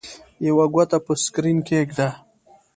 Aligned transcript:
یوه 0.47 0.65
ګوته 0.73 0.97
پر 1.05 1.15
سکرین 1.23 1.59
کېږده. 1.67 2.09